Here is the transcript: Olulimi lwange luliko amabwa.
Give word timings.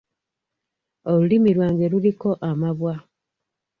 Olulimi 1.11 1.49
lwange 1.57 1.85
luliko 1.91 2.29
amabwa. 2.49 2.93